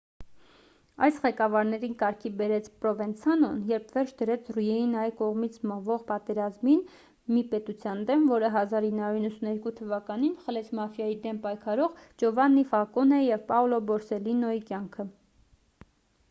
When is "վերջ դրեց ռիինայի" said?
3.97-5.13